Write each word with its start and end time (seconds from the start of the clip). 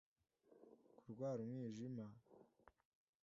Kurwara 0.97 1.39
umwijima 1.47 2.05